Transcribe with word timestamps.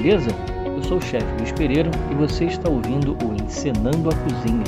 beleza? 0.00 0.30
Eu 0.64 0.82
sou 0.82 0.96
o 0.96 1.00
chefe 1.02 1.26
Luiz 1.38 1.52
Pereira 1.52 1.90
e 2.10 2.14
você 2.14 2.46
está 2.46 2.70
ouvindo 2.70 3.16
o 3.22 3.34
Encenando 3.34 4.08
a 4.08 4.14
Cozinha. 4.14 4.64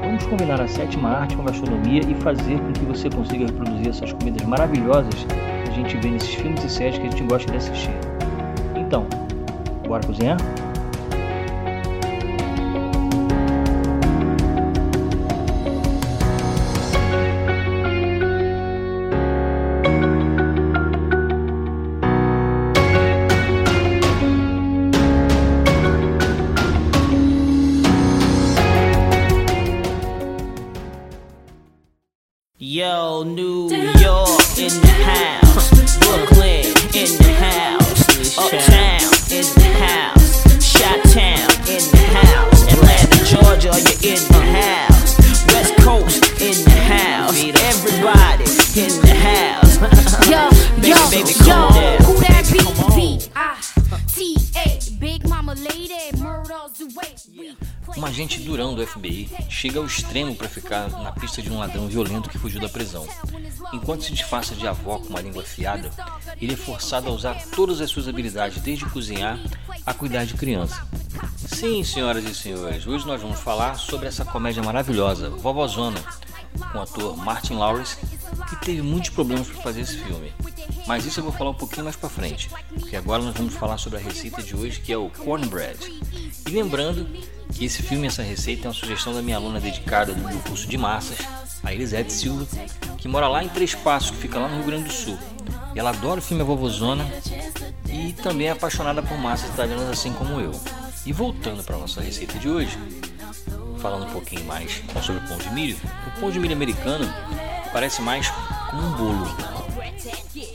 Vamos 0.00 0.24
combinar 0.24 0.58
a 0.58 0.66
sétima 0.66 1.10
arte 1.10 1.36
com 1.36 1.42
a 1.42 1.46
gastronomia 1.46 2.00
e 2.00 2.14
fazer 2.14 2.58
com 2.58 2.72
que 2.72 2.84
você 2.86 3.10
consiga 3.10 3.44
reproduzir 3.44 3.88
essas 3.88 4.12
comidas 4.14 4.46
maravilhosas 4.46 5.14
que 5.24 5.70
a 5.70 5.74
gente 5.74 5.96
vê 5.98 6.10
nesses 6.10 6.34
filmes 6.34 6.64
e 6.64 6.70
séries 6.70 6.98
que 6.98 7.06
a 7.06 7.10
gente 7.10 7.24
gosta 7.24 7.50
de 7.50 7.58
assistir. 7.58 7.94
Então, 8.74 9.06
bora 9.86 10.02
cozinhar? 10.06 10.38
Yo, 32.74 33.22
New 33.22 33.70
York 33.70 34.58
in 34.58 34.74
the 34.82 34.94
house, 35.06 35.70
Brooklyn 36.00 36.66
in 36.90 37.06
the 37.22 37.32
house, 37.38 38.36
Uptown 38.36 39.14
in 39.30 39.46
the 39.54 39.70
house, 39.78 40.42
Chi-Town 40.74 41.50
in 41.70 41.84
the 41.94 42.04
house, 42.18 42.66
Atlanta, 42.72 43.18
Georgia, 43.30 43.70
you're 43.78 44.18
in 44.18 44.22
the 44.26 44.42
house, 44.58 45.14
West 45.54 45.76
Coast 45.86 46.18
in 46.42 46.64
the 46.64 46.80
house, 46.90 47.38
everybody 47.62 48.50
in 48.74 48.90
the 49.06 49.14
house. 49.22 49.78
Yo, 50.28 50.50
Baby, 50.74 50.88
yo, 50.88 51.10
baby, 51.10 51.32
yo, 51.46 51.73
Um 57.96 58.04
agente 58.04 58.40
durão 58.40 58.74
do 58.74 58.84
FBI 58.84 59.30
chega 59.48 59.78
ao 59.78 59.86
extremo 59.86 60.34
para 60.34 60.48
ficar 60.48 60.90
na 60.90 61.12
pista 61.12 61.40
de 61.40 61.50
um 61.50 61.58
ladrão 61.58 61.86
violento 61.86 62.28
que 62.28 62.38
fugiu 62.38 62.60
da 62.60 62.68
prisão. 62.68 63.06
Enquanto 63.72 64.04
se 64.04 64.12
disfarça 64.12 64.54
de 64.54 64.66
avó 64.66 64.98
com 64.98 65.10
uma 65.10 65.20
língua 65.20 65.42
afiada, 65.42 65.90
ele 66.40 66.54
é 66.54 66.56
forçado 66.56 67.08
a 67.08 67.12
usar 67.12 67.34
todas 67.54 67.80
as 67.80 67.90
suas 67.90 68.08
habilidades, 68.08 68.60
desde 68.62 68.84
cozinhar 68.86 69.38
a 69.86 69.94
cuidar 69.94 70.24
de 70.24 70.34
criança. 70.34 70.86
Sim, 71.36 71.84
senhoras 71.84 72.24
e 72.24 72.34
senhores, 72.34 72.86
hoje 72.86 73.06
nós 73.06 73.22
vamos 73.22 73.38
falar 73.38 73.76
sobre 73.76 74.08
essa 74.08 74.24
comédia 74.24 74.62
maravilhosa, 74.62 75.30
Vovozona, 75.30 76.02
com 76.72 76.78
o 76.78 76.82
ator 76.82 77.16
Martin 77.16 77.54
Lawrence, 77.54 77.96
que 78.48 78.56
teve 78.56 78.82
muitos 78.82 79.10
problemas 79.10 79.46
para 79.48 79.62
fazer 79.62 79.82
esse 79.82 79.98
filme. 79.98 80.32
Mas 80.86 81.06
isso 81.06 81.20
eu 81.20 81.24
vou 81.24 81.32
falar 81.32 81.50
um 81.50 81.54
pouquinho 81.54 81.84
mais 81.84 81.96
para 81.96 82.08
frente, 82.08 82.50
porque 82.78 82.96
agora 82.96 83.22
nós 83.22 83.34
vamos 83.34 83.54
falar 83.54 83.78
sobre 83.78 83.98
a 83.98 84.02
receita 84.02 84.42
de 84.42 84.54
hoje, 84.56 84.80
que 84.80 84.92
é 84.92 84.96
o 84.96 85.08
cornbread. 85.10 85.78
E 86.46 86.50
lembrando 86.50 87.06
que 87.54 87.64
esse 87.64 87.82
filme, 87.82 88.06
essa 88.08 88.22
receita 88.22 88.66
é 88.66 88.68
uma 88.68 88.74
sugestão 88.74 89.14
da 89.14 89.22
minha 89.22 89.36
aluna 89.36 89.60
dedicada 89.60 90.12
do 90.12 90.28
meu 90.28 90.38
curso 90.40 90.66
de 90.66 90.76
massas, 90.76 91.18
a 91.62 91.72
Elisete 91.72 92.12
Silva, 92.12 92.46
que 92.98 93.06
mora 93.06 93.28
lá 93.28 93.42
em 93.44 93.48
Três 93.48 93.74
Passos, 93.74 94.10
que 94.10 94.16
fica 94.16 94.38
lá 94.38 94.48
no 94.48 94.56
Rio 94.56 94.66
Grande 94.66 94.84
do 94.84 94.92
Sul. 94.92 95.18
E 95.74 95.78
ela 95.78 95.90
adora 95.90 96.20
o 96.20 96.22
filme 96.22 96.42
A 96.42 96.44
Vovozona 96.44 97.06
e 97.88 98.12
também 98.14 98.48
é 98.48 98.50
apaixonada 98.50 99.02
por 99.02 99.16
massas 99.16 99.50
italianas 99.50 99.88
assim 99.88 100.12
como 100.12 100.40
eu. 100.40 100.52
E 101.06 101.12
voltando 101.12 101.62
para 101.62 101.76
a 101.76 101.78
nossa 101.78 102.00
receita 102.00 102.38
de 102.38 102.48
hoje, 102.48 102.76
falando 103.78 104.06
um 104.06 104.12
pouquinho 104.12 104.44
mais 104.44 104.82
sobre 105.02 105.24
o 105.24 105.28
pão 105.28 105.38
de 105.38 105.50
milho, 105.50 105.76
o 106.08 106.20
pão 106.20 106.30
de 106.30 106.40
milho 106.40 106.54
americano 106.54 107.06
parece 107.72 108.02
mais 108.02 108.28
como 108.70 108.82
um 108.82 108.92
bolo. 108.92 109.36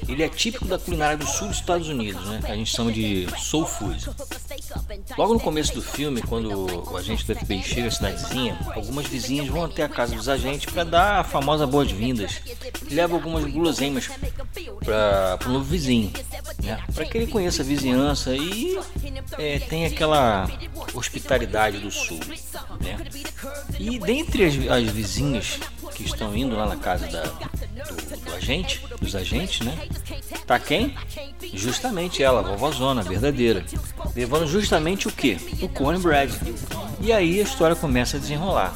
Ele 0.07 0.23
é 0.23 0.27
típico 0.27 0.65
da 0.65 0.77
culinária 0.77 1.17
do 1.17 1.25
sul 1.25 1.47
dos 1.47 1.57
Estados 1.57 1.87
Unidos, 1.87 2.25
né? 2.25 2.41
a 2.43 2.55
gente 2.55 2.71
chama 2.71 2.91
de 2.91 3.27
soul 3.37 3.65
food. 3.65 4.05
Logo 5.17 5.33
no 5.33 5.39
começo 5.39 5.73
do 5.73 5.81
filme, 5.81 6.21
quando 6.21 6.89
o 6.91 6.97
agente 6.97 7.25
do 7.25 7.35
FBI 7.35 7.63
chega 7.63 7.87
à 7.87 7.91
cidadezinha, 7.91 8.57
algumas 8.75 9.07
vizinhas 9.07 9.47
vão 9.47 9.65
até 9.65 9.83
a 9.83 9.89
casa 9.89 10.15
dos 10.15 10.29
agentes 10.29 10.71
para 10.71 10.83
dar 10.83 11.19
a 11.19 11.23
famosa 11.23 11.65
boas-vindas 11.65 12.41
e 12.89 12.93
leva 12.93 13.15
algumas 13.15 13.43
guloseimas 13.45 14.09
para 14.83 15.39
o 15.45 15.49
novo 15.49 15.65
vizinho, 15.65 16.11
né? 16.63 16.83
para 16.93 17.05
que 17.05 17.17
ele 17.17 17.27
conheça 17.27 17.61
a 17.61 17.65
vizinhança 17.65 18.35
e 18.35 18.79
é, 19.37 19.59
tenha 19.59 19.87
aquela 19.87 20.49
hospitalidade 20.93 21.79
do 21.79 21.91
sul. 21.91 22.19
Né? 22.81 22.97
E 23.79 23.99
dentre 23.99 24.45
as, 24.45 24.53
as 24.69 24.89
vizinhas 24.89 25.59
que 25.93 26.03
estão 26.03 26.35
indo 26.35 26.55
lá 26.55 26.65
na 26.65 26.77
casa 26.77 27.07
da, 27.07 27.23
do, 27.23 28.25
do 28.25 28.35
agente, 28.35 28.81
dos 29.01 29.15
agentes, 29.15 29.65
né? 29.65 29.77
Tá 30.45 30.57
quem? 30.57 30.95
Justamente 31.53 32.23
ela, 32.23 32.39
a 32.39 32.43
vovozona, 32.43 33.01
verdadeira. 33.01 33.65
Levando 34.15 34.47
justamente 34.47 35.07
o 35.07 35.11
que? 35.11 35.37
O 35.61 35.69
cornbread. 35.69 36.33
E 37.01 37.11
aí 37.13 37.39
a 37.39 37.43
história 37.43 37.75
começa 37.75 38.17
a 38.17 38.19
desenrolar. 38.19 38.75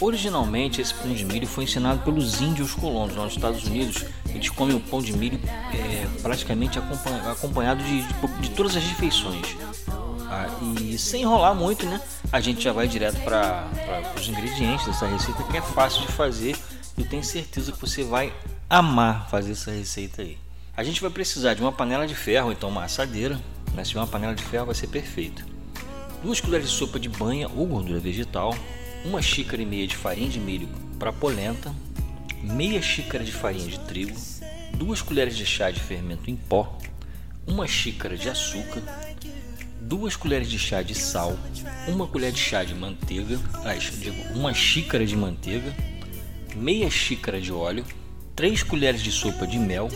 Originalmente, 0.00 0.80
esse 0.80 0.92
pão 0.92 1.12
de 1.12 1.24
milho 1.24 1.46
foi 1.46 1.64
ensinado 1.64 2.00
pelos 2.00 2.40
índios 2.40 2.74
colonos 2.74 3.14
nos 3.14 3.32
Estados 3.34 3.64
Unidos. 3.64 4.04
Eles 4.28 4.48
comem 4.50 4.74
o 4.76 4.80
pão 4.80 5.00
de 5.00 5.12
milho 5.16 5.38
é, 5.72 6.06
praticamente 6.20 6.78
acompanha- 6.78 7.30
acompanhado 7.30 7.82
de, 7.84 8.02
de- 8.02 8.38
de 8.40 8.50
todas 8.50 8.74
as 8.76 8.82
refeições. 8.82 9.56
Ah, 10.28 10.48
e 10.80 10.98
sem 10.98 11.22
enrolar 11.22 11.54
muito, 11.54 11.86
né? 11.86 12.00
A 12.32 12.40
gente 12.40 12.60
já 12.60 12.72
vai 12.72 12.88
direto 12.88 13.20
para 13.22 13.68
os 14.18 14.28
ingredientes 14.28 14.84
dessa 14.84 15.06
receita 15.06 15.42
que 15.44 15.56
é 15.56 15.62
fácil 15.62 16.00
de 16.02 16.08
fazer. 16.12 16.56
Eu 16.98 17.08
tenho 17.08 17.22
certeza 17.22 17.70
que 17.70 17.80
você 17.80 18.02
vai 18.02 18.32
amar 18.68 19.28
fazer 19.30 19.52
essa 19.52 19.70
receita 19.70 20.22
aí. 20.22 20.36
A 20.76 20.82
gente 20.82 21.00
vai 21.00 21.10
precisar 21.10 21.54
de 21.54 21.60
uma 21.62 21.70
panela 21.70 22.04
de 22.06 22.16
ferro, 22.16 22.50
então 22.50 22.68
uma 22.68 22.84
assadeira. 22.84 23.40
Mas 23.74 23.88
se 23.88 23.96
uma 23.96 24.06
panela 24.06 24.34
de 24.34 24.42
ferro 24.42 24.66
vai 24.66 24.74
ser 24.74 24.86
perfeito. 24.86 25.44
Duas 26.22 26.40
colheres 26.40 26.68
de 26.70 26.74
sopa 26.74 26.98
de 26.98 27.08
banha 27.08 27.48
ou 27.48 27.66
gordura 27.66 27.98
vegetal, 27.98 28.56
uma 29.04 29.20
xícara 29.20 29.60
e 29.60 29.66
meia 29.66 29.86
de 29.86 29.96
farinha 29.96 30.28
de 30.28 30.40
milho 30.40 30.68
para 30.98 31.12
polenta, 31.12 31.74
meia 32.42 32.80
xícara 32.80 33.22
de 33.22 33.32
farinha 33.32 33.66
de 33.66 33.78
trigo, 33.80 34.16
duas 34.72 35.02
colheres 35.02 35.36
de 35.36 35.44
chá 35.44 35.70
de 35.70 35.80
fermento 35.80 36.30
em 36.30 36.36
pó, 36.36 36.78
uma 37.46 37.66
xícara 37.66 38.16
de 38.16 38.28
açúcar, 38.28 38.82
duas 39.80 40.16
colheres 40.16 40.48
de 40.48 40.58
chá 40.58 40.82
de 40.82 40.94
sal, 40.94 41.36
uma 41.86 42.06
colher 42.06 42.32
de 42.32 42.38
chá 42.38 42.64
de 42.64 42.74
manteiga, 42.74 43.38
ah, 43.64 43.74
digo, 43.74 44.16
uma 44.34 44.54
xícara 44.54 45.04
de 45.04 45.16
manteiga, 45.16 45.74
meia 46.56 46.88
xícara 46.88 47.40
de 47.40 47.52
óleo, 47.52 47.84
três 48.34 48.62
colheres 48.62 49.02
de 49.02 49.12
sopa 49.12 49.46
de 49.46 49.58
mel, 49.58 49.88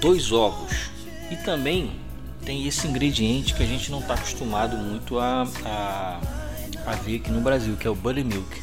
dois 0.00 0.30
ovos 0.30 0.90
e 1.30 1.36
também 1.36 1.90
tem 2.44 2.66
esse 2.66 2.86
ingrediente 2.86 3.54
que 3.54 3.62
a 3.62 3.66
gente 3.66 3.90
não 3.90 4.00
está 4.00 4.14
acostumado 4.14 4.76
muito 4.76 5.18
a, 5.18 5.46
a, 5.64 6.20
a 6.86 6.92
ver 6.96 7.16
aqui 7.16 7.30
no 7.30 7.40
Brasil, 7.40 7.76
que 7.76 7.86
é 7.86 7.90
o 7.90 7.94
buttermilk. 7.94 8.62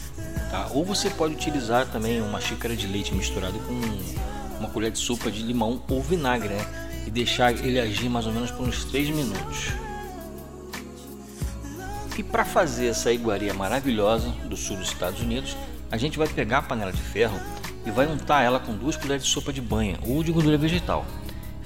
Tá? 0.50 0.68
Ou 0.72 0.86
você 0.86 1.10
pode 1.10 1.34
utilizar 1.34 1.88
também 1.88 2.22
uma 2.22 2.40
xícara 2.40 2.76
de 2.76 2.88
leite 2.88 3.14
misturado 3.14 3.58
com 3.60 4.60
uma 4.60 4.70
colher 4.70 4.92
de 4.92 5.00
sopa 5.00 5.32
de 5.32 5.42
limão 5.42 5.82
ou 5.90 6.02
vinagre 6.02 6.50
né? 6.50 6.66
e 7.08 7.12
deixar 7.12 7.52
ele 7.54 7.80
agir 7.80 8.10
mais 8.10 8.28
ou 8.28 8.34
menos 8.34 8.52
por 8.52 8.68
uns 8.68 8.84
3 8.86 9.10
minutos. 9.10 9.72
E 12.18 12.24
para 12.24 12.46
fazer 12.46 12.88
essa 12.88 13.12
iguaria 13.12 13.54
maravilhosa 13.54 14.30
do 14.46 14.56
sul 14.56 14.78
dos 14.78 14.90
Estados 14.90 15.22
Unidos, 15.22 15.58
a 15.90 15.98
gente 15.98 16.18
vai 16.18 16.28
pegar 16.28 16.60
a 16.60 16.62
panela 16.62 16.92
de 16.92 17.02
ferro 17.02 17.40
e 17.86 17.90
vai 17.90 18.06
untar 18.06 18.44
ela 18.44 18.60
com 18.60 18.76
duas 18.76 18.96
colheres 18.96 19.24
de 19.24 19.30
sopa 19.30 19.52
de 19.52 19.62
banha 19.62 19.98
ou 20.06 20.24
de 20.24 20.32
gordura 20.32 20.58
vegetal. 20.58 21.06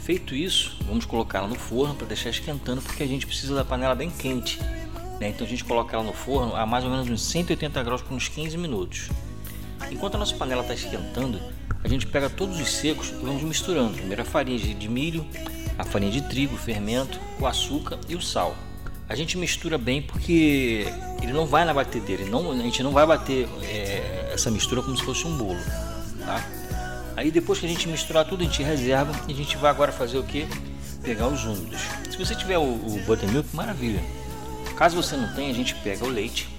Feito 0.06 0.36
isso, 0.36 0.78
vamos 0.86 1.04
colocar 1.04 1.40
ela 1.40 1.48
no 1.48 1.56
forno 1.56 1.96
para 1.96 2.06
deixar 2.06 2.30
esquentando, 2.30 2.80
porque 2.80 3.02
a 3.02 3.08
gente 3.08 3.26
precisa 3.26 3.56
da 3.56 3.66
panela 3.66 3.96
bem 3.96 4.12
quente. 4.12 4.60
né? 5.20 5.30
Então 5.30 5.48
a 5.48 5.50
gente 5.50 5.64
coloca 5.64 5.96
ela 5.96 6.06
no 6.06 6.14
forno 6.14 6.56
a 6.56 6.64
mais 6.64 6.84
ou 6.84 6.92
menos 6.92 7.10
uns 7.10 7.24
180 7.24 7.82
graus 7.82 8.04
por 8.04 8.14
uns 8.14 8.28
15 8.28 8.56
minutos. 8.56 9.10
Enquanto 9.90 10.14
a 10.14 10.20
nossa 10.20 10.36
panela 10.36 10.62
está 10.62 10.76
esquentando, 10.76 11.42
a 11.84 11.88
gente 11.88 12.06
pega 12.06 12.30
todos 12.30 12.60
os 12.60 12.70
secos 12.70 13.10
e 13.10 13.26
vamos 13.26 13.42
misturando. 13.42 13.96
Primeiro 13.96 14.22
a 14.22 14.26
farinha 14.26 14.60
de 14.60 14.88
milho, 14.88 15.26
a 15.76 15.84
farinha 15.84 16.12
de 16.12 16.22
trigo, 16.30 16.54
o 16.54 16.58
fermento, 16.58 17.20
o 17.40 17.48
açúcar 17.48 17.98
e 18.08 18.16
o 18.16 18.22
sal. 18.22 18.56
A 19.10 19.16
gente 19.16 19.40
mistura 19.40 19.76
bem 19.76 20.04
porque 20.04 20.86
ele 21.20 21.34
não 21.34 21.48
vai 21.48 21.66
na 21.66 21.74
batedeira, 21.74 22.24
não, 22.26 22.52
a 22.52 22.58
gente 22.58 22.84
não 22.84 22.92
vai 22.92 23.08
bater 23.08 23.48
é, 23.64 24.30
essa 24.32 24.52
mistura 24.52 24.84
como 24.84 24.96
se 24.96 25.04
fosse 25.04 25.26
um 25.26 25.36
bolo. 25.36 25.60
Tá? 26.20 26.48
Aí 27.16 27.32
depois 27.32 27.60
que 27.60 27.66
a 27.66 27.70
gente 27.70 27.88
misturar 27.88 28.26
tudo, 28.26 28.42
a 28.42 28.44
gente 28.44 28.62
reserva 28.62 29.14
e 29.28 29.34
a 29.34 29.36
gente 29.36 29.56
vai 29.58 29.72
agora 29.72 29.92
fazer 29.92 30.18
o 30.18 30.24
que? 30.24 30.48
Pegar 31.02 31.28
os 31.28 31.46
úmidos. 31.46 31.82
Se 32.10 32.18
você 32.18 32.36
tiver 32.36 32.58
o, 32.58 32.64
o 32.64 33.02
buttermilk, 33.06 33.56
maravilha. 33.56 34.04
Caso 34.76 34.96
você 34.96 35.16
não 35.16 35.34
tenha, 35.34 35.50
a 35.50 35.54
gente 35.54 35.74
pega 35.76 36.04
o 36.04 36.10
leite. 36.10 36.50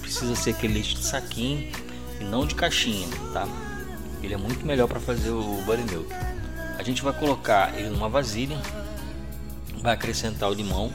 Precisa 0.00 0.34
ser 0.34 0.50
aquele 0.50 0.74
leite 0.74 0.94
de 0.94 1.04
saquinho 1.04 1.70
e 2.20 2.24
não 2.24 2.46
de 2.46 2.54
caixinha, 2.54 3.06
tá? 3.32 3.46
Ele 4.22 4.32
é 4.32 4.36
muito 4.38 4.64
melhor 4.64 4.88
para 4.88 4.98
fazer 4.98 5.30
o 5.30 5.62
buttermilk. 5.66 6.10
A 6.78 6.82
gente 6.82 7.02
vai 7.02 7.12
colocar 7.12 7.78
ele 7.78 7.90
numa 7.90 8.08
vasilha, 8.08 8.56
vai 9.82 9.92
acrescentar 9.92 10.48
o 10.48 10.54
limão 10.54 10.90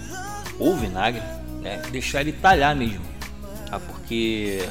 ou 0.57 0.75
vinagre, 0.75 1.21
né? 1.61 1.81
Deixar 1.91 2.21
ele 2.21 2.31
talhar 2.31 2.75
mesmo, 2.75 3.05
tá? 3.69 3.79
Porque 3.79 4.67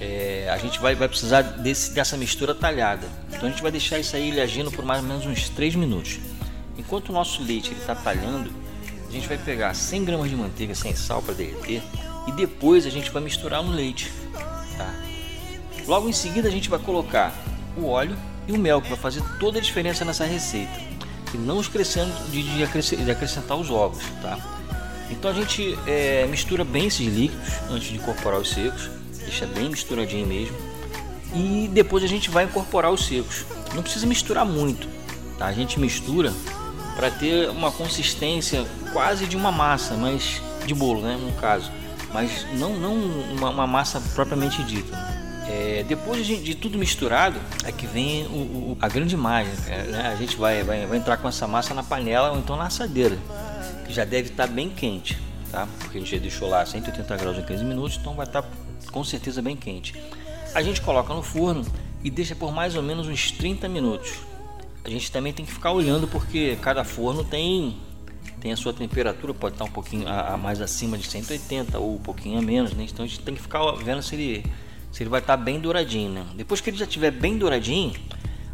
é, 0.00 0.48
a 0.50 0.56
gente 0.56 0.80
vai, 0.80 0.94
vai 0.94 1.08
precisar 1.08 1.42
desse, 1.42 1.92
dessa 1.92 2.16
mistura 2.16 2.54
talhada. 2.54 3.06
Então 3.28 3.48
a 3.48 3.50
gente 3.50 3.62
vai 3.62 3.70
deixar 3.70 3.98
isso 3.98 4.16
aí 4.16 4.28
ele 4.28 4.40
agindo 4.40 4.70
por 4.70 4.84
mais 4.84 5.02
ou 5.02 5.08
menos 5.08 5.26
uns 5.26 5.48
3 5.50 5.74
minutos. 5.74 6.18
Enquanto 6.78 7.10
o 7.10 7.12
nosso 7.12 7.42
leite 7.42 7.72
está 7.72 7.94
talhando, 7.94 8.50
a 9.06 9.12
gente 9.12 9.28
vai 9.28 9.36
pegar 9.36 9.74
100 9.74 10.04
gramas 10.04 10.30
de 10.30 10.36
manteiga 10.36 10.74
sem 10.74 10.96
sal 10.96 11.20
para 11.20 11.34
derreter 11.34 11.82
e 12.26 12.32
depois 12.32 12.86
a 12.86 12.90
gente 12.90 13.10
vai 13.10 13.22
misturar 13.22 13.62
no 13.62 13.72
leite. 13.72 14.10
Tá? 14.78 14.94
Logo 15.86 16.08
em 16.08 16.12
seguida 16.12 16.48
a 16.48 16.50
gente 16.50 16.70
vai 16.70 16.78
colocar 16.78 17.34
o 17.76 17.86
óleo 17.86 18.16
e 18.48 18.52
o 18.52 18.58
mel 18.58 18.80
que 18.80 18.88
vai 18.88 18.98
fazer 18.98 19.22
toda 19.38 19.58
a 19.58 19.62
diferença 19.62 20.04
nessa 20.04 20.24
receita 20.24 20.80
e 21.34 21.36
não 21.36 21.60
esquecendo 21.60 22.12
de, 22.30 22.42
de, 22.42 23.10
acrescentar 23.10 23.56
os 23.56 23.70
ovos, 23.70 24.02
tá? 24.20 24.38
Então 25.10 25.30
a 25.30 25.34
gente 25.34 25.78
é, 25.86 26.26
mistura 26.26 26.64
bem 26.64 26.86
esses 26.86 27.06
líquidos 27.06 27.48
antes 27.70 27.88
de 27.88 27.96
incorporar 27.96 28.40
os 28.40 28.50
secos, 28.50 28.90
deixa 29.30 29.46
bem 29.46 29.70
misturadinho 29.70 30.26
mesmo 30.26 30.56
e 31.32 31.70
depois 31.72 32.02
a 32.02 32.08
gente 32.08 32.28
vai 32.28 32.44
incorporar 32.44 32.90
os 32.90 33.06
secos. 33.06 33.46
Não 33.72 33.82
precisa 33.82 34.04
misturar 34.04 34.44
muito, 34.44 34.88
tá? 35.38 35.46
A 35.46 35.52
gente 35.52 35.78
mistura 35.78 36.32
para 36.96 37.08
ter 37.12 37.48
uma 37.50 37.70
consistência 37.70 38.66
quase 38.92 39.26
de 39.26 39.36
uma 39.36 39.52
massa, 39.52 39.94
mas 39.94 40.42
de 40.66 40.74
bolo, 40.74 41.00
né, 41.02 41.16
no 41.16 41.32
caso, 41.40 41.70
mas 42.12 42.44
não 42.58 42.74
não 42.74 42.94
uma, 42.94 43.50
uma 43.50 43.66
massa 43.68 44.02
propriamente 44.14 44.64
dita. 44.64 44.98
É, 45.48 45.84
depois 45.86 46.26
de, 46.26 46.36
de, 46.36 46.54
tudo 46.54 46.76
misturado, 46.76 47.40
é 47.64 47.72
que 47.72 47.86
vem 47.86 48.26
o, 48.26 48.72
o, 48.72 48.78
a 48.80 48.88
grande 48.88 49.16
mágica. 49.16 49.56
Né? 49.84 50.08
A 50.12 50.16
gente 50.16 50.36
vai, 50.36 50.62
vai, 50.62 50.86
vai 50.86 50.98
entrar 50.98 51.16
com 51.16 51.28
essa 51.28 51.46
massa 51.46 51.74
na 51.74 51.82
panela 51.82 52.32
ou 52.32 52.38
então 52.38 52.56
na 52.56 52.66
assadeira, 52.66 53.16
que 53.86 53.92
já 53.92 54.04
deve 54.04 54.30
estar 54.30 54.46
bem 54.46 54.68
quente, 54.68 55.18
tá? 55.50 55.66
Porque 55.78 55.98
a 55.98 56.00
gente 56.00 56.10
já 56.14 56.20
deixou 56.20 56.48
lá 56.48 56.64
180 56.64 57.16
graus 57.16 57.38
em 57.38 57.42
15 57.42 57.64
minutos, 57.64 57.98
então 58.00 58.14
vai 58.14 58.26
estar 58.26 58.44
com 58.90 59.04
certeza 59.04 59.40
bem 59.40 59.56
quente. 59.56 59.94
A 60.54 60.62
gente 60.62 60.80
coloca 60.80 61.14
no 61.14 61.22
forno 61.22 61.64
e 62.02 62.10
deixa 62.10 62.34
por 62.34 62.52
mais 62.52 62.74
ou 62.74 62.82
menos 62.82 63.06
uns 63.06 63.30
30 63.30 63.68
minutos. 63.68 64.18
A 64.84 64.90
gente 64.90 65.10
também 65.12 65.32
tem 65.32 65.44
que 65.44 65.52
ficar 65.52 65.72
olhando 65.72 66.08
porque 66.08 66.58
cada 66.60 66.84
forno 66.84 67.24
tem 67.24 67.76
tem 68.40 68.52
a 68.52 68.56
sua 68.56 68.72
temperatura, 68.72 69.34
pode 69.34 69.54
estar 69.54 69.66
um 69.66 69.70
pouquinho 69.70 70.08
a, 70.08 70.32
a 70.32 70.36
mais 70.36 70.62
acima 70.62 70.96
de 70.96 71.06
180 71.06 71.78
ou 71.78 71.96
um 71.96 71.98
pouquinho 71.98 72.38
a 72.38 72.42
menos, 72.42 72.72
né? 72.72 72.86
Então 72.90 73.04
a 73.04 73.08
gente 73.08 73.20
tem 73.20 73.34
que 73.34 73.42
ficar 73.42 73.70
vendo 73.72 74.02
se 74.02 74.14
ele 74.14 74.44
se 74.90 75.02
ele 75.02 75.10
vai 75.10 75.20
estar 75.20 75.36
bem 75.36 75.60
douradinho, 75.60 76.10
né? 76.10 76.26
Depois 76.34 76.60
que 76.60 76.70
ele 76.70 76.76
já 76.76 76.84
estiver 76.84 77.10
bem 77.10 77.36
douradinho, 77.36 77.92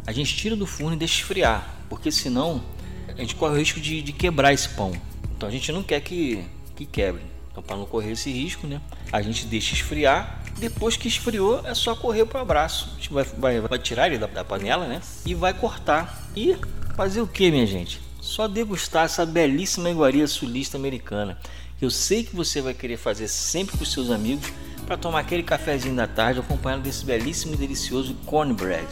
a 0.05 0.11
gente 0.11 0.35
tira 0.35 0.55
do 0.55 0.65
forno 0.65 0.93
e 0.93 0.99
deixa 0.99 1.15
esfriar, 1.15 1.77
porque 1.89 2.11
senão 2.11 2.61
a 3.07 3.21
gente 3.21 3.35
corre 3.35 3.55
o 3.55 3.57
risco 3.57 3.79
de, 3.79 4.01
de 4.01 4.11
quebrar 4.11 4.53
esse 4.53 4.69
pão. 4.69 4.91
Então 5.35 5.47
a 5.47 5.51
gente 5.51 5.71
não 5.71 5.81
quer 5.81 6.01
que, 6.01 6.43
que 6.75 6.85
quebre. 6.85 7.21
Então 7.57 7.63
para 7.63 7.75
não 7.75 7.87
correr 7.87 8.11
esse 8.11 8.31
risco, 8.31 8.67
né? 8.67 8.79
A 9.11 9.19
gente 9.19 9.47
deixa 9.47 9.73
esfriar. 9.73 10.43
Depois 10.59 10.95
que 10.95 11.07
esfriou, 11.07 11.65
é 11.65 11.73
só 11.73 11.95
correr 11.95 12.23
para 12.25 12.37
o 12.37 12.41
abraço. 12.41 12.89
A 12.91 12.95
gente 12.97 13.11
vai, 13.11 13.23
vai, 13.23 13.59
vai 13.61 13.79
tirar 13.79 14.05
ele 14.05 14.19
da, 14.19 14.27
da 14.27 14.45
panela, 14.45 14.85
né? 14.85 15.01
E 15.25 15.33
vai 15.33 15.55
cortar. 15.55 16.29
E 16.35 16.55
fazer 16.95 17.19
o 17.19 17.25
que, 17.25 17.49
minha 17.49 17.65
gente? 17.65 17.99
Só 18.21 18.47
degustar 18.47 19.05
essa 19.05 19.25
belíssima 19.25 19.89
iguaria 19.89 20.27
sulista 20.27 20.77
americana. 20.77 21.35
Eu 21.81 21.89
sei 21.89 22.23
que 22.23 22.35
você 22.35 22.61
vai 22.61 22.75
querer 22.75 22.97
fazer 22.97 23.27
sempre 23.27 23.75
com 23.75 23.85
seus 23.85 24.11
amigos 24.11 24.51
para 24.85 24.95
tomar 24.95 25.21
aquele 25.21 25.41
cafezinho 25.41 25.95
da 25.95 26.07
tarde 26.07 26.39
acompanhado 26.39 26.83
desse 26.83 27.05
belíssimo 27.05 27.55
e 27.55 27.57
delicioso 27.57 28.13
cornbread. 28.25 28.87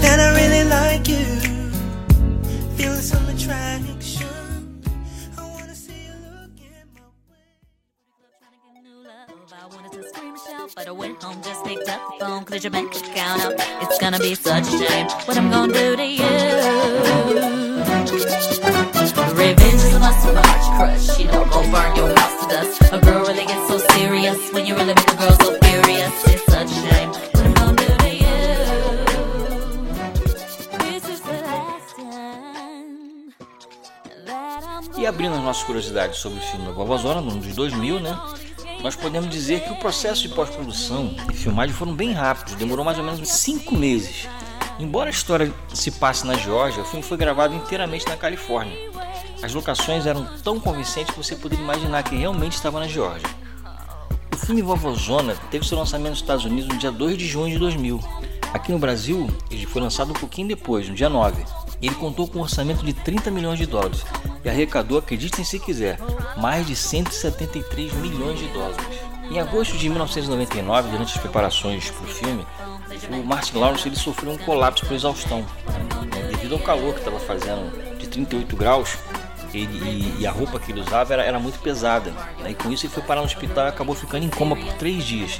That 0.00 0.18
I 0.20 0.28
really 0.34 0.64
like 0.68 1.08
you. 1.08 1.24
Feeling 2.76 3.00
some 3.00 3.28
attraction. 3.28 4.26
I 9.50 9.66
wanted 9.66 9.92
to 9.92 10.02
scream 10.08 10.34
and 10.34 10.38
shout, 10.38 10.72
but 10.76 10.86
I 10.86 10.90
went 10.92 11.22
home, 11.22 11.42
just 11.42 11.64
picked 11.64 11.88
up 11.88 12.00
the 12.10 12.24
phone, 12.24 12.44
cleared 12.44 12.64
your 12.64 12.70
bank 12.70 12.94
account 12.94 13.44
up. 13.44 13.54
It's 13.82 13.98
gonna 13.98 14.18
be 14.18 14.34
such 14.34 14.66
a 14.66 14.78
shame 14.78 15.06
what 15.26 15.36
I'm 15.36 15.50
gonna 15.50 15.72
do 15.72 15.96
to 15.96 16.04
you. 16.04 16.22
Revenge 19.34 19.74
is 19.74 19.94
a 19.94 20.00
must 20.00 20.26
of 20.26 20.36
a 20.36 20.42
crush. 20.76 21.18
You 21.18 21.26
know, 21.26 21.44
go 21.44 21.62
burn 21.70 21.96
your 21.96 22.14
house 22.16 22.44
to 22.44 22.48
dust. 22.50 22.92
A 22.92 22.98
girl 22.98 23.20
really 23.26 23.46
gets 23.46 23.68
so 23.68 23.78
serious 23.78 24.52
when 24.52 24.66
you 24.66 24.74
really 24.74 24.94
make 24.94 25.12
a 25.12 25.16
girl 25.16 25.32
so 25.32 25.57
abrindo 35.18 35.34
as 35.34 35.42
nossas 35.42 35.64
curiosidades 35.64 36.18
sobre 36.18 36.38
o 36.38 36.42
filme 36.42 36.64
da 36.64 36.70
Vovozona, 36.70 37.20
no 37.20 37.32
ano 37.32 37.40
de 37.40 37.52
2000, 37.52 37.98
né? 37.98 38.16
nós 38.84 38.94
podemos 38.94 39.28
dizer 39.28 39.64
que 39.64 39.72
o 39.72 39.74
processo 39.74 40.22
de 40.22 40.28
pós-produção 40.28 41.12
e 41.28 41.34
filmagem 41.34 41.74
foram 41.74 41.92
bem 41.92 42.12
rápidos, 42.12 42.54
demorou 42.54 42.84
mais 42.84 42.96
ou 42.98 43.02
menos 43.02 43.28
cinco 43.28 43.74
meses. 43.74 44.28
Embora 44.78 45.08
a 45.08 45.10
história 45.10 45.52
se 45.74 45.90
passe 45.90 46.24
na 46.24 46.34
Geórgia, 46.34 46.84
o 46.84 46.86
filme 46.86 47.04
foi 47.04 47.16
gravado 47.16 47.52
inteiramente 47.52 48.06
na 48.06 48.16
Califórnia. 48.16 48.78
As 49.42 49.52
locações 49.52 50.06
eram 50.06 50.24
tão 50.44 50.60
convincentes 50.60 51.12
que 51.12 51.20
você 51.20 51.34
poderia 51.34 51.64
imaginar 51.64 52.04
que 52.04 52.14
realmente 52.14 52.52
estava 52.52 52.78
na 52.78 52.86
Geórgia. 52.86 53.28
O 54.32 54.36
filme 54.36 54.62
Vovozona 54.62 55.34
teve 55.50 55.66
seu 55.66 55.76
lançamento 55.76 56.10
nos 56.10 56.20
Estados 56.20 56.44
Unidos 56.44 56.68
no 56.68 56.78
dia 56.78 56.92
2 56.92 57.18
de 57.18 57.26
junho 57.26 57.52
de 57.52 57.58
2000. 57.58 58.00
Aqui 58.54 58.70
no 58.70 58.78
Brasil, 58.78 59.28
ele 59.50 59.66
foi 59.66 59.82
lançado 59.82 60.10
um 60.10 60.14
pouquinho 60.14 60.46
depois, 60.46 60.88
no 60.88 60.94
dia 60.94 61.08
9. 61.08 61.44
Ele 61.82 61.94
contou 61.96 62.28
com 62.28 62.38
um 62.38 62.42
orçamento 62.42 62.86
de 62.86 62.92
30 62.92 63.32
milhões 63.32 63.58
de 63.58 63.66
dólares 63.66 64.04
e 64.44 64.48
arrecadou, 64.48 64.98
acreditem 64.98 65.44
se 65.44 65.58
quiser, 65.58 65.98
mais 66.36 66.66
de 66.66 66.76
173 66.76 67.92
milhões 67.94 68.38
de 68.38 68.48
dólares. 68.48 68.76
Em 69.30 69.38
agosto 69.38 69.76
de 69.76 69.88
1999, 69.88 70.90
durante 70.90 71.14
as 71.14 71.20
preparações 71.20 71.90
para 71.90 72.04
o 72.04 72.08
filme, 72.08 72.46
o 73.10 73.26
Martin 73.26 73.58
Lawrence 73.58 73.86
ele 73.86 73.96
sofreu 73.96 74.32
um 74.32 74.38
colapso 74.38 74.86
por 74.86 74.94
exaustão. 74.94 75.40
Né? 75.40 76.28
Devido 76.30 76.54
ao 76.54 76.60
calor 76.60 76.94
que 76.94 77.00
estava 77.00 77.20
fazendo 77.20 77.98
de 77.98 78.06
38 78.08 78.56
graus, 78.56 78.96
ele, 79.52 80.14
e, 80.18 80.26
a 80.26 80.30
roupa 80.30 80.58
que 80.58 80.72
ele 80.72 80.80
usava 80.80 81.12
era, 81.12 81.22
era 81.22 81.38
muito 81.38 81.58
pesada. 81.58 82.10
Né? 82.40 82.50
E 82.50 82.54
com 82.54 82.72
isso 82.72 82.86
ele 82.86 82.92
foi 82.92 83.02
parar 83.02 83.20
no 83.20 83.26
hospital 83.26 83.66
e 83.66 83.68
acabou 83.68 83.94
ficando 83.94 84.24
em 84.24 84.28
coma 84.28 84.56
por 84.56 84.72
três 84.74 85.04
dias. 85.04 85.38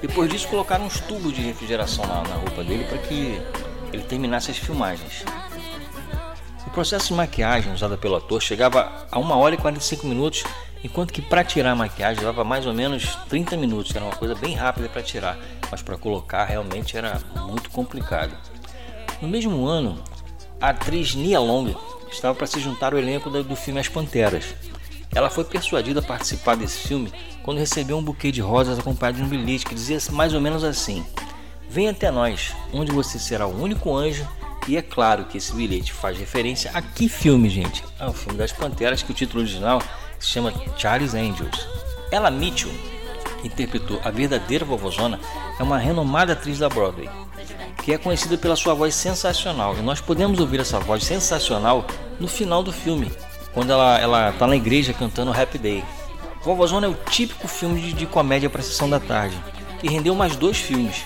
Depois 0.00 0.30
disso 0.30 0.48
colocaram 0.48 0.84
uns 0.84 1.00
tubos 1.00 1.32
de 1.32 1.40
refrigeração 1.40 2.06
na, 2.06 2.22
na 2.22 2.34
roupa 2.36 2.62
dele 2.62 2.84
para 2.84 2.98
que 2.98 3.40
ele 3.92 4.02
terminasse 4.02 4.50
as 4.50 4.58
filmagens. 4.58 5.24
Processo 6.72 7.08
de 7.08 7.14
maquiagem 7.14 7.70
usada 7.70 7.98
pelo 7.98 8.16
ator 8.16 8.40
chegava 8.40 9.06
a 9.10 9.18
1 9.18 9.30
hora 9.32 9.54
e 9.54 9.58
45 9.58 10.06
minutos, 10.06 10.42
enquanto 10.82 11.12
que 11.12 11.20
para 11.20 11.44
tirar 11.44 11.72
a 11.72 11.76
maquiagem 11.76 12.20
levava 12.20 12.44
mais 12.44 12.66
ou 12.66 12.72
menos 12.72 13.14
30 13.28 13.58
minutos, 13.58 13.94
era 13.94 14.02
uma 14.02 14.16
coisa 14.16 14.34
bem 14.34 14.54
rápida 14.54 14.88
para 14.88 15.02
tirar, 15.02 15.38
mas 15.70 15.82
para 15.82 15.98
colocar 15.98 16.46
realmente 16.46 16.96
era 16.96 17.20
muito 17.46 17.68
complicado. 17.68 18.34
No 19.20 19.28
mesmo 19.28 19.66
ano, 19.66 20.02
a 20.58 20.70
atriz 20.70 21.14
Nia 21.14 21.38
Long 21.38 21.74
estava 22.10 22.34
para 22.34 22.46
se 22.46 22.58
juntar 22.58 22.94
ao 22.94 22.98
elenco 22.98 23.28
do 23.28 23.54
filme 23.54 23.78
As 23.78 23.88
Panteras. 23.88 24.54
Ela 25.14 25.28
foi 25.28 25.44
persuadida 25.44 26.00
a 26.00 26.02
participar 26.02 26.56
desse 26.56 26.88
filme 26.88 27.12
quando 27.42 27.58
recebeu 27.58 27.98
um 27.98 28.02
buquê 28.02 28.32
de 28.32 28.40
rosas 28.40 28.78
acompanhado 28.78 29.18
de 29.18 29.24
um 29.24 29.28
bilhete 29.28 29.66
que 29.66 29.74
dizia 29.74 29.98
mais 30.10 30.32
ou 30.32 30.40
menos 30.40 30.64
assim: 30.64 31.04
Venha 31.68 31.90
até 31.90 32.10
nós, 32.10 32.56
onde 32.72 32.90
você 32.90 33.18
será 33.18 33.46
o 33.46 33.62
único 33.62 33.94
anjo 33.94 34.26
e 34.68 34.76
é 34.76 34.82
claro 34.82 35.24
que 35.24 35.38
esse 35.38 35.52
bilhete 35.52 35.92
faz 35.92 36.16
referência 36.16 36.70
a 36.72 36.80
que 36.80 37.08
filme, 37.08 37.50
gente? 37.50 37.82
É 37.98 38.06
o 38.06 38.12
filme 38.12 38.38
das 38.38 38.52
Panteras, 38.52 39.02
que 39.02 39.10
o 39.10 39.14
título 39.14 39.42
original 39.42 39.82
se 40.18 40.28
chama 40.28 40.52
Charlie's 40.76 41.14
Angels. 41.14 41.66
Ella 42.12 42.30
Mitchell, 42.30 42.70
que 43.40 43.48
interpretou 43.48 44.00
a 44.04 44.10
verdadeira 44.10 44.64
vovozona, 44.64 45.18
é 45.58 45.62
uma 45.62 45.78
renomada 45.78 46.34
atriz 46.34 46.58
da 46.58 46.68
Broadway, 46.68 47.10
que 47.82 47.92
é 47.92 47.98
conhecida 47.98 48.38
pela 48.38 48.54
sua 48.54 48.74
voz 48.74 48.94
sensacional. 48.94 49.76
E 49.76 49.82
nós 49.82 50.00
podemos 50.00 50.38
ouvir 50.38 50.60
essa 50.60 50.78
voz 50.78 51.02
sensacional 51.02 51.84
no 52.20 52.28
final 52.28 52.62
do 52.62 52.72
filme, 52.72 53.10
quando 53.52 53.72
ela 53.72 54.30
está 54.30 54.46
na 54.46 54.56
igreja 54.56 54.92
cantando 54.92 55.32
Happy 55.32 55.58
Day. 55.58 55.84
Vovozona 56.44 56.86
é 56.86 56.90
o 56.90 56.94
típico 56.94 57.48
filme 57.48 57.80
de, 57.80 57.92
de 57.92 58.06
comédia 58.06 58.48
para 58.48 58.62
sessão 58.62 58.88
da 58.88 59.00
tarde, 59.00 59.36
e 59.82 59.88
rendeu 59.88 60.14
mais 60.14 60.36
dois 60.36 60.58
filmes, 60.58 61.02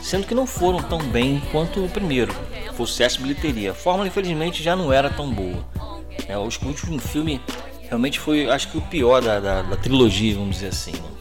sendo 0.00 0.26
que 0.26 0.34
não 0.34 0.46
foram 0.46 0.80
tão 0.80 0.98
bem 0.98 1.42
quanto 1.50 1.84
o 1.84 1.88
primeiro, 1.88 2.34
foi 2.74 2.86
sucesso 2.86 3.20
bilheteria. 3.20 3.70
A 3.70 3.74
fórmula, 3.74 4.08
infelizmente, 4.08 4.62
já 4.62 4.76
não 4.76 4.92
era 4.92 5.08
tão 5.10 5.30
boa. 5.30 5.64
É, 6.28 6.36
o 6.36 6.42
último 6.42 6.98
filme 6.98 7.40
realmente 7.82 8.18
foi, 8.18 8.48
acho 8.50 8.70
que, 8.70 8.78
o 8.78 8.82
pior 8.82 9.22
da, 9.22 9.40
da, 9.40 9.62
da 9.62 9.76
trilogia, 9.76 10.34
vamos 10.34 10.56
dizer 10.56 10.68
assim. 10.68 10.92
Né? 10.92 11.13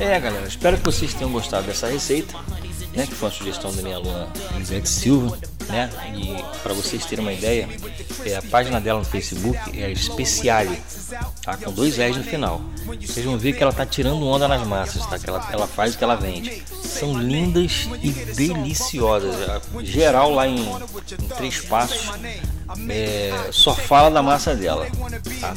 É, 0.00 0.20
galera, 0.20 0.46
espero 0.46 0.76
que 0.76 0.84
vocês 0.84 1.12
tenham 1.12 1.30
gostado 1.32 1.66
dessa 1.66 1.88
receita, 1.88 2.36
né? 2.94 3.06
Que 3.06 3.14
foi 3.14 3.28
uma 3.28 3.34
sugestão 3.34 3.74
da 3.74 3.82
minha 3.82 3.96
aluna 3.96 4.28
Elisete 4.54 4.88
Silva, 4.88 5.38
né? 5.68 5.90
E 6.14 6.42
para 6.62 6.72
vocês 6.72 7.04
terem 7.04 7.24
uma 7.24 7.32
ideia, 7.32 7.68
é, 8.24 8.36
a 8.36 8.42
página 8.42 8.80
dela 8.80 8.98
no 8.98 9.04
Facebook 9.04 9.58
é 9.78 9.94
Speciale, 9.94 10.80
tá? 11.42 11.56
Com 11.56 11.72
dois 11.72 11.98
S 11.98 12.18
no 12.18 12.24
final. 12.24 12.60
Vocês 13.00 13.24
vão 13.24 13.38
ver 13.38 13.52
que 13.52 13.62
ela 13.62 13.72
tá 13.72 13.86
tirando 13.86 14.26
onda 14.26 14.48
nas 14.48 14.66
massas, 14.66 15.04
tá? 15.06 15.18
Que 15.18 15.28
ela, 15.28 15.48
ela 15.52 15.66
faz 15.66 15.94
o 15.94 15.98
que 15.98 16.04
ela 16.04 16.16
vende. 16.16 16.62
São 16.82 17.18
lindas 17.18 17.88
e 18.02 18.10
deliciosas. 18.10 19.34
Geral 19.82 20.32
lá 20.32 20.46
em, 20.46 20.60
em 20.60 21.28
três 21.36 21.60
passos 21.60 22.10
é, 22.88 23.48
só 23.50 23.74
fala 23.74 24.10
da 24.10 24.22
massa 24.22 24.54
dela. 24.54 24.86
Tá? 25.40 25.54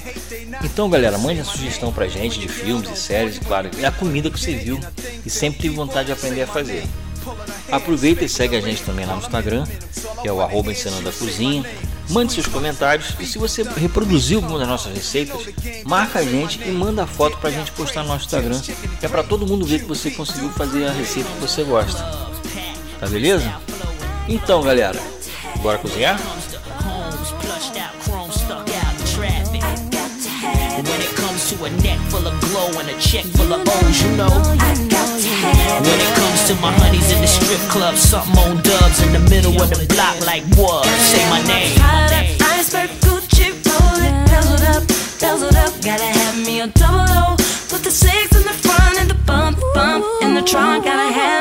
Então, 0.64 0.90
galera, 0.90 1.18
mande 1.18 1.42
a 1.42 1.46
sugestão 1.46 1.92
pra 1.92 2.08
gente 2.08 2.40
de 2.40 2.48
filmes 2.48 2.90
e 2.90 2.96
séries, 2.96 3.38
e 3.38 3.40
claro, 3.42 3.70
é 3.80 3.86
a 3.86 3.92
comida 3.92 4.30
que 4.30 4.40
você 4.40 4.56
viu 4.56 4.80
e 5.26 5.30
sempre 5.30 5.62
teve 5.62 5.76
vontade 5.76 6.08
de 6.08 6.14
aprender 6.14 6.44
a 6.44 6.48
fazer. 6.48 6.84
Aproveita 7.72 8.26
e 8.26 8.30
segue 8.30 8.56
a 8.56 8.62
gente 8.62 8.84
também 8.84 9.06
lá 9.06 9.16
no 9.16 9.22
Instagram, 9.22 9.66
que 10.22 10.28
é 10.28 10.32
o 10.32 10.42
arroba 10.42 10.72
ensinando 10.72 11.08
a 11.08 11.12
cozinha. 11.12 11.64
Mande 12.10 12.34
seus 12.34 12.48
comentários 12.48 13.16
e 13.20 13.26
se 13.26 13.38
você 13.38 13.64
reproduziu 13.64 14.40
alguma 14.40 14.60
das 14.60 14.68
nossas 14.68 14.94
receitas, 14.94 15.42
marca 15.86 16.20
a 16.20 16.24
gente 16.24 16.62
e 16.62 16.72
manda 16.72 17.04
a 17.04 17.08
foto 17.08 17.38
pra 17.38 17.50
gente 17.50 17.72
postar 17.72 18.04
no 18.04 18.10
nosso 18.10 18.26
Instagram. 18.26 18.60
Que 19.00 19.06
é 19.06 19.10
pra 19.10 19.24
todo 19.24 19.48
mundo 19.48 19.66
ver 19.66 19.80
que 19.80 19.86
você 19.86 20.12
conseguiu 20.12 20.50
fazer 20.50 20.88
a 20.88 20.92
receita 20.92 21.30
que 21.30 21.40
você 21.40 21.64
gosta. 21.64 22.04
Tá 23.00 23.08
beleza? 23.08 23.54
Então, 24.28 24.62
galera, 24.62 25.00
bora 25.62 25.78
cozinhar? 25.78 26.20
When 30.84 31.00
it 31.00 31.16
comes 31.16 31.50
to 31.52 31.66
a 31.66 31.70
neck 31.70 32.01
glow 32.52 32.68
and 32.80 32.90
a 32.90 32.98
check 33.00 33.24
full 33.38 33.52
of 33.54 33.64
O's, 33.64 34.04
you 34.04 34.12
know. 34.20 34.28
When 35.88 36.00
it 36.06 36.12
comes 36.20 36.42
to 36.48 36.54
my 36.60 36.72
honeys 36.84 37.10
in 37.12 37.22
the 37.22 37.28
strip 37.28 37.64
club, 37.72 37.96
something 37.96 38.38
on 38.44 38.62
dubs 38.62 39.02
in 39.02 39.14
the 39.14 39.24
middle 39.32 39.56
of 39.62 39.70
the 39.70 39.88
block, 39.96 40.20
like 40.28 40.44
what? 40.60 40.86
Say 41.10 41.24
my 41.32 41.42
name. 41.48 41.72
Iceberg, 42.54 42.90
Gucci, 43.04 43.56
roll 43.64 44.00
it, 44.04 44.16
bezeled 44.28 44.68
up, 44.76 44.84
bezeled 45.22 45.56
up. 45.64 45.72
Gotta 45.82 46.10
have 46.20 46.38
me 46.46 46.60
a 46.62 46.68
double 46.68 47.08
O. 47.24 47.36
Put 47.72 47.84
the 47.88 47.92
six 47.92 48.36
in 48.36 48.44
the 48.44 48.58
front 48.66 49.00
and 49.00 49.10
the 49.10 49.20
bump, 49.26 49.58
bump 49.74 50.06
in 50.22 50.36
the 50.36 50.44
trunk. 50.44 50.84
Gotta 50.84 51.12
have 51.14 51.41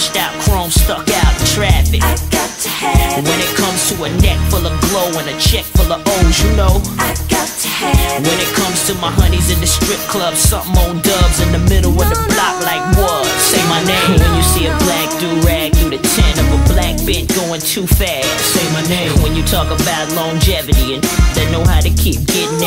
homes 0.00 0.16
out, 0.16 0.32
chrome 0.42 0.70
stuck 0.70 1.08
out 1.10 1.32
in 1.40 1.46
traffic. 1.46 2.00
I 2.02 2.16
got 2.30 2.48
to 2.64 2.68
have 2.68 3.24
When 3.24 3.38
it. 3.38 3.44
it 3.44 3.56
comes 3.56 3.92
to 3.92 4.04
a 4.04 4.10
neck 4.24 4.38
full 4.50 4.64
of 4.64 4.72
glow 4.88 5.08
and 5.20 5.28
a 5.28 5.36
check 5.40 5.64
full 5.76 5.92
of 5.92 6.00
O's, 6.00 6.36
you 6.44 6.52
know. 6.56 6.80
I 6.96 7.12
got 7.28 7.48
to 7.48 7.68
have 7.68 8.24
When 8.24 8.38
it 8.40 8.52
comes 8.56 8.86
to 8.88 8.94
my 8.96 9.10
honeys 9.10 9.50
in 9.50 9.60
the 9.60 9.66
strip 9.66 10.00
club, 10.08 10.34
something 10.34 10.76
on 10.88 11.00
dubs 11.02 11.40
in 11.44 11.52
the 11.52 11.60
middle 11.68 11.92
of 11.92 12.08
the 12.08 12.20
block, 12.32 12.56
like 12.64 12.80
what? 12.96 13.26
Say 13.44 13.60
my 13.68 13.82
name. 13.84 14.16
When 14.16 14.32
you 14.36 14.42
see 14.42 14.66
a 14.66 14.74
black 14.88 15.08
do 15.20 15.28
rag 15.44 15.76
through 15.76 15.92
the 15.96 16.02
tent 16.02 16.36
of 16.40 16.48
a 16.48 16.60
black 16.72 16.96
bent 17.04 17.28
going 17.36 17.60
too 17.60 17.86
fast, 17.86 18.28
say 18.40 18.64
my 18.72 18.82
name. 18.88 19.12
When 19.20 19.36
you 19.36 19.44
talk 19.44 19.68
about 19.68 20.08
longevity 20.16 20.96
and 20.96 21.04
they 21.36 21.44
know 21.52 21.64
how 21.64 21.80
to 21.80 21.90
keep 21.92 22.24
getting 22.24 22.59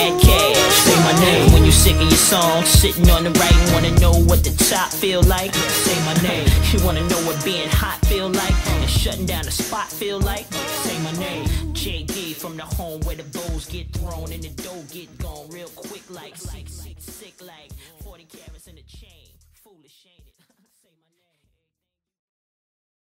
song, 2.34 2.66
sitting 2.66 3.08
on 3.12 3.24
the 3.24 3.30
right, 3.44 3.60
wanna 3.74 3.94
know 4.00 4.14
what 4.30 4.44
the 4.44 4.54
top 4.70 4.90
feel 4.90 5.22
like, 5.24 5.54
say 5.54 5.98
my 6.04 6.16
name. 6.28 6.48
You 6.72 6.84
wanna 6.84 7.08
know 7.08 7.22
what 7.28 7.38
being 7.46 7.70
hot 7.70 8.00
feel 8.08 8.28
like 8.28 8.58
and 8.72 8.90
shutting 8.90 9.28
down 9.28 9.46
a 9.48 9.52
spot 9.52 9.88
feel 9.88 10.20
like, 10.20 10.52
say 10.84 10.98
my 11.04 11.12
name. 11.26 11.46
JD 11.74 12.34
from 12.34 12.58
the 12.58 12.64
home 12.64 13.02
where 13.02 13.16
the 13.16 13.28
bows 13.36 13.68
get 13.68 13.86
thrown 13.98 14.32
and 14.32 14.42
the 14.42 14.50
dough 14.64 14.84
get 14.92 15.10
gone 15.20 15.48
real 15.50 15.70
quick 15.76 16.06
like 16.10 16.36
sick, 16.36 16.68
sick, 16.68 16.98
sick 16.98 17.36
like 17.40 17.72
40 18.04 18.26
carats 18.26 18.68
in 18.68 18.76
the 18.76 18.82
chain. 18.82 19.13